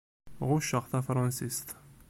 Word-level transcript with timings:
Ɣucceɣ 0.47 0.83
tafṛansist. 0.91 1.69